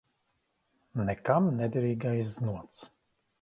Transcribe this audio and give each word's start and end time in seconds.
Nekam 1.09 1.51
nederīgais 1.59 2.33
znots. 2.39 2.83